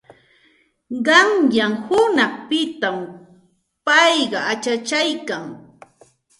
[1.05, 2.97] Qayna hunanpitam
[3.85, 5.45] payqa achachaykan.